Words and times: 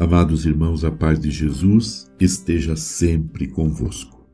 Amados 0.00 0.46
irmãos, 0.46 0.82
a 0.82 0.90
paz 0.90 1.20
de 1.20 1.30
Jesus 1.30 2.10
esteja 2.18 2.74
sempre 2.74 3.46
convosco. 3.46 4.26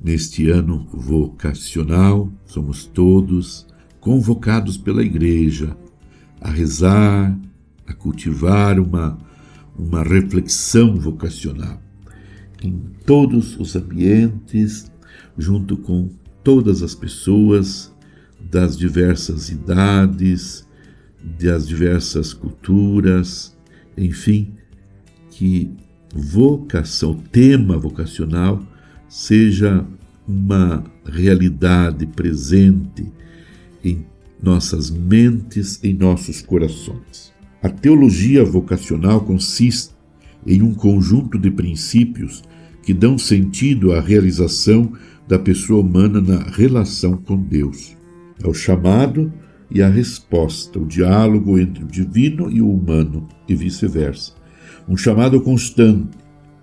Neste 0.00 0.48
ano 0.48 0.86
vocacional, 0.92 2.32
somos 2.46 2.86
todos 2.86 3.66
convocados 3.98 4.76
pela 4.78 5.02
Igreja 5.02 5.76
a 6.40 6.48
rezar, 6.48 7.36
a 7.84 7.92
cultivar 7.92 8.78
uma, 8.78 9.18
uma 9.76 10.04
reflexão 10.04 10.94
vocacional 10.94 11.82
em 12.62 12.78
todos 13.04 13.58
os 13.58 13.74
ambientes, 13.74 14.88
junto 15.36 15.76
com 15.76 16.08
todas 16.44 16.84
as 16.84 16.94
pessoas 16.94 17.92
das 18.38 18.78
diversas 18.78 19.48
idades, 19.48 20.64
das 21.20 21.66
diversas 21.66 22.32
culturas, 22.32 23.58
enfim, 23.96 24.52
que 25.30 25.70
vocação, 26.14 27.14
tema 27.14 27.78
vocacional, 27.78 28.62
seja 29.08 29.84
uma 30.26 30.84
realidade 31.04 32.06
presente 32.06 33.06
em 33.84 34.04
nossas 34.42 34.90
mentes, 34.90 35.82
em 35.82 35.94
nossos 35.94 36.42
corações. 36.42 37.32
A 37.62 37.68
teologia 37.68 38.44
vocacional 38.44 39.20
consiste 39.20 39.92
em 40.46 40.62
um 40.62 40.72
conjunto 40.72 41.38
de 41.38 41.50
princípios 41.50 42.42
que 42.82 42.94
dão 42.94 43.18
sentido 43.18 43.92
à 43.92 44.00
realização 44.00 44.92
da 45.28 45.38
pessoa 45.38 45.80
humana 45.80 46.20
na 46.20 46.42
relação 46.50 47.16
com 47.16 47.36
Deus. 47.36 47.96
É 48.42 48.48
o 48.48 48.54
chamado 48.54 49.32
e 49.70 49.80
a 49.82 49.88
resposta, 49.88 50.78
o 50.78 50.86
diálogo 50.86 51.58
entre 51.58 51.84
o 51.84 51.86
divino 51.86 52.50
e 52.50 52.60
o 52.60 52.70
humano 52.70 53.28
e 53.48 53.54
vice-versa. 53.54 54.32
Um 54.88 54.96
chamado 54.96 55.40
constante, 55.40 56.18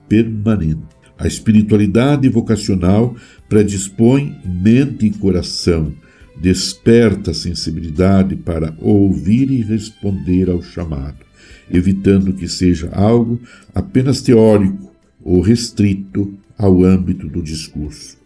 permanente. 0.09 0.83
A 1.17 1.25
espiritualidade 1.25 2.29
vocacional 2.29 3.15
predispõe 3.49 4.35
mente 4.45 5.07
e 5.07 5.11
coração, 5.11 5.93
desperta 6.39 7.31
a 7.31 7.33
sensibilidade 7.33 8.35
para 8.35 8.75
ouvir 8.79 9.49
e 9.49 9.61
responder 9.61 10.49
ao 10.49 10.61
chamado, 10.61 11.25
evitando 11.71 12.33
que 12.33 12.47
seja 12.47 12.89
algo 12.91 13.39
apenas 13.73 14.21
teórico 14.21 14.91
ou 15.23 15.41
restrito 15.41 16.33
ao 16.57 16.83
âmbito 16.83 17.27
do 17.27 17.41
discurso. 17.41 18.17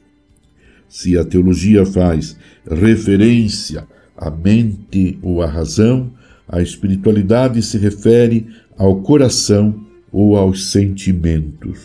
Se 0.90 1.18
a 1.18 1.24
teologia 1.24 1.86
faz 1.86 2.36
referência 2.70 3.88
a 4.18 4.30
mente 4.30 5.18
ou 5.22 5.42
a 5.42 5.48
razão, 5.48 6.12
a 6.48 6.62
espiritualidade 6.62 7.62
se 7.62 7.78
refere 7.78 8.48
ao 8.78 9.02
coração 9.02 9.86
ou 10.12 10.36
aos 10.36 10.72
sentimentos. 10.72 11.80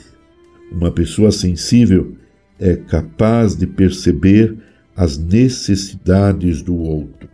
Uma 0.72 0.90
pessoa 0.90 1.30
sensível 1.30 2.16
é 2.58 2.74
capaz 2.74 3.54
de 3.54 3.66
perceber 3.66 4.56
as 4.96 5.18
necessidades 5.18 6.62
do 6.62 6.74
outro, 6.74 7.28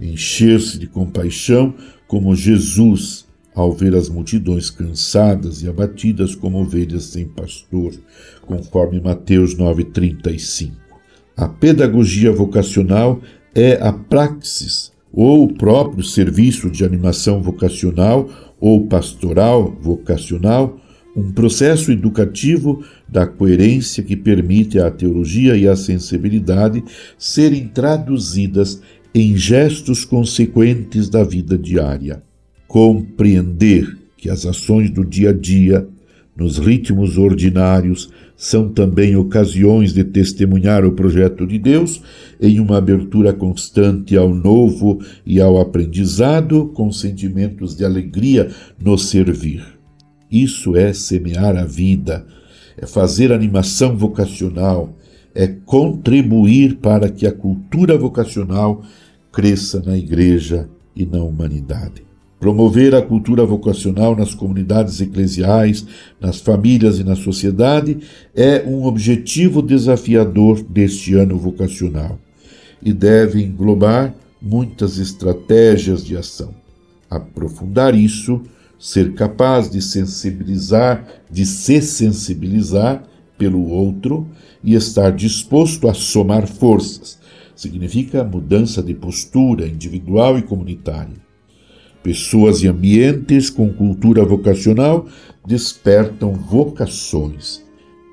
encher-se 0.00 0.78
de 0.78 0.86
compaixão 0.86 1.74
como 2.06 2.34
Jesus 2.34 3.26
ao 3.54 3.72
ver 3.72 3.94
as 3.94 4.08
multidões 4.08 4.68
cansadas 4.68 5.62
e 5.62 5.68
abatidas 5.68 6.34
como 6.34 6.60
ovelhas 6.60 7.04
sem 7.04 7.26
pastor, 7.26 7.94
conforme 8.42 9.00
Mateus 9.00 9.56
9:35. 9.56 10.72
A 11.34 11.48
pedagogia 11.48 12.30
vocacional 12.32 13.20
é 13.56 13.78
a 13.80 13.90
praxis 13.90 14.92
ou 15.10 15.44
o 15.44 15.54
próprio 15.54 16.04
serviço 16.04 16.70
de 16.70 16.84
animação 16.84 17.40
vocacional 17.40 18.28
ou 18.60 18.86
pastoral 18.86 19.74
vocacional, 19.80 20.78
um 21.16 21.32
processo 21.32 21.90
educativo 21.90 22.84
da 23.08 23.26
coerência 23.26 24.02
que 24.02 24.14
permite 24.14 24.78
à 24.78 24.90
teologia 24.90 25.56
e 25.56 25.66
à 25.66 25.74
sensibilidade 25.74 26.84
serem 27.16 27.66
traduzidas 27.66 28.82
em 29.14 29.34
gestos 29.34 30.04
consequentes 30.04 31.08
da 31.08 31.24
vida 31.24 31.56
diária. 31.56 32.22
Compreender 32.68 33.96
que 34.18 34.28
as 34.28 34.44
ações 34.44 34.90
do 34.90 35.02
dia 35.02 35.30
a 35.30 35.32
dia, 35.32 35.88
nos 36.36 36.58
ritmos 36.58 37.16
ordinários, 37.16 38.10
são 38.36 38.68
também 38.68 39.16
ocasiões 39.16 39.94
de 39.94 40.04
testemunhar 40.04 40.84
o 40.84 40.92
projeto 40.92 41.46
de 41.46 41.58
Deus 41.58 42.02
em 42.40 42.60
uma 42.60 42.76
abertura 42.76 43.32
constante 43.32 44.16
ao 44.16 44.34
novo 44.34 45.00
e 45.24 45.40
ao 45.40 45.58
aprendizado, 45.58 46.66
com 46.74 46.92
sentimentos 46.92 47.74
de 47.74 47.84
alegria 47.84 48.50
no 48.78 48.98
servir. 48.98 49.64
Isso 50.30 50.76
é 50.76 50.92
semear 50.92 51.56
a 51.56 51.64
vida, 51.64 52.26
é 52.76 52.84
fazer 52.84 53.32
animação 53.32 53.96
vocacional, 53.96 54.94
é 55.34 55.46
contribuir 55.46 56.76
para 56.76 57.08
que 57.08 57.26
a 57.26 57.32
cultura 57.32 57.96
vocacional 57.96 58.82
cresça 59.32 59.82
na 59.84 59.96
igreja 59.96 60.68
e 60.94 61.06
na 61.06 61.22
humanidade. 61.22 62.05
Promover 62.38 62.94
a 62.94 63.00
cultura 63.00 63.46
vocacional 63.46 64.14
nas 64.14 64.34
comunidades 64.34 65.00
eclesiais, 65.00 65.86
nas 66.20 66.38
famílias 66.38 66.98
e 66.98 67.04
na 67.04 67.16
sociedade 67.16 67.98
é 68.34 68.62
um 68.66 68.84
objetivo 68.84 69.62
desafiador 69.62 70.62
deste 70.62 71.14
ano 71.14 71.38
vocacional 71.38 72.18
e 72.82 72.92
deve 72.92 73.42
englobar 73.42 74.14
muitas 74.40 74.98
estratégias 74.98 76.04
de 76.04 76.14
ação. 76.14 76.54
Aprofundar 77.08 77.94
isso, 77.94 78.42
ser 78.78 79.14
capaz 79.14 79.70
de 79.70 79.80
sensibilizar, 79.80 81.06
de 81.30 81.46
se 81.46 81.80
sensibilizar 81.80 83.02
pelo 83.38 83.66
outro 83.70 84.28
e 84.62 84.74
estar 84.74 85.10
disposto 85.10 85.88
a 85.88 85.94
somar 85.94 86.46
forças, 86.46 87.18
significa 87.54 88.22
mudança 88.22 88.82
de 88.82 88.92
postura 88.92 89.66
individual 89.66 90.38
e 90.38 90.42
comunitária 90.42 91.26
Pessoas 92.06 92.62
e 92.62 92.68
ambientes 92.68 93.50
com 93.50 93.68
cultura 93.72 94.24
vocacional 94.24 95.08
despertam 95.44 96.34
vocações. 96.34 97.64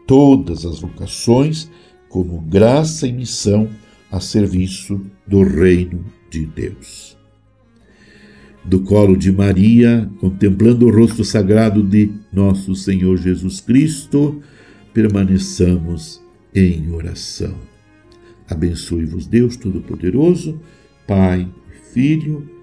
Todas 0.07 0.65
as 0.65 0.79
vocações 0.79 1.69
como 2.09 2.41
graça 2.41 3.05
e 3.05 3.13
missão 3.13 3.69
a 4.11 4.19
serviço 4.19 4.99
do 5.27 5.43
reino 5.43 6.03
de 6.27 6.43
Deus. 6.43 7.15
Do 8.65 8.79
colo 8.79 9.15
de 9.15 9.31
Maria, 9.31 10.09
contemplando 10.19 10.87
o 10.87 10.91
rosto 10.91 11.23
sagrado 11.23 11.83
de 11.83 12.11
nosso 12.33 12.75
Senhor 12.75 13.15
Jesus 13.17 13.61
Cristo, 13.61 14.41
permaneçamos 14.91 16.19
em 16.55 16.91
oração. 16.91 17.53
Abençoe-vos 18.49 19.27
Deus 19.27 19.55
Todo-Poderoso, 19.55 20.59
Pai, 21.05 21.47
Filho 21.93 22.62